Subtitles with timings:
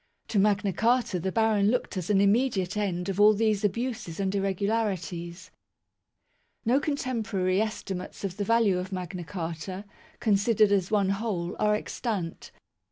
[0.29, 4.33] To Magna Carta the baron looked as an immediate end of all these abuses and
[4.33, 5.51] irregularities.
[6.65, 9.85] No contemporary estimates of the value of Magna Carta,
[10.19, 12.49] considered as one whole, are extant.